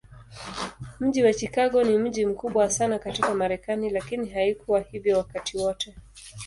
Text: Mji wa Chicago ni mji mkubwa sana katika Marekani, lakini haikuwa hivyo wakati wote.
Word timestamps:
Mji 0.99 1.23
wa 1.23 1.33
Chicago 1.33 1.83
ni 1.83 1.97
mji 1.97 2.25
mkubwa 2.25 2.69
sana 2.69 2.99
katika 2.99 3.33
Marekani, 3.33 3.89
lakini 3.89 4.29
haikuwa 4.29 4.79
hivyo 4.79 5.17
wakati 5.17 5.57
wote. 5.57 5.95